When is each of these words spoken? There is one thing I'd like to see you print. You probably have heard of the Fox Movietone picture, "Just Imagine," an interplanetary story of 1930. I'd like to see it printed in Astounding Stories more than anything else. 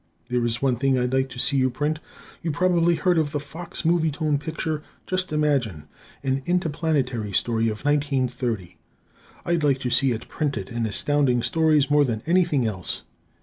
There 0.29 0.43
is 0.43 0.63
one 0.63 0.77
thing 0.77 0.97
I'd 0.97 1.13
like 1.13 1.29
to 1.29 1.37
see 1.37 1.57
you 1.57 1.69
print. 1.69 1.99
You 2.41 2.49
probably 2.49 2.95
have 2.95 3.03
heard 3.03 3.17
of 3.19 3.33
the 3.33 3.39
Fox 3.39 3.83
Movietone 3.83 4.39
picture, 4.39 4.81
"Just 5.05 5.31
Imagine," 5.31 5.87
an 6.23 6.41
interplanetary 6.47 7.31
story 7.33 7.65
of 7.69 7.85
1930. 7.85 8.77
I'd 9.45 9.63
like 9.63 9.77
to 9.81 9.91
see 9.91 10.11
it 10.11 10.27
printed 10.27 10.69
in 10.69 10.87
Astounding 10.87 11.43
Stories 11.43 11.91
more 11.91 12.03
than 12.03 12.23
anything 12.25 12.65
else. 12.65 13.03